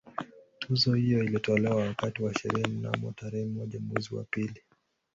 [0.59, 4.63] Tuzo hiyo ilitolewa wakati wa sherehe mnamo tarehe moja mwezi wa pili